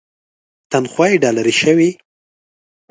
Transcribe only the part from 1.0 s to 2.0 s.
یې ډالري شوې.